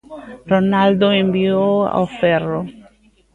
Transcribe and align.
Ronaldo 0.51 1.07
enviou 1.21 1.71
ao 1.95 2.05
ferro. 2.19 2.61